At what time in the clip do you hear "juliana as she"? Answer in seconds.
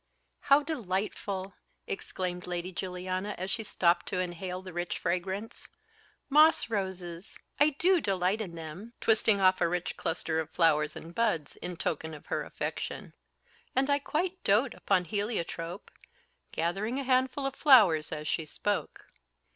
2.71-3.61